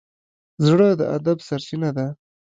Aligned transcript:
زړه 0.65 0.87
د 0.99 1.01
ادب 1.17 1.37
سرچینه 1.47 1.89
ده. 1.97 2.07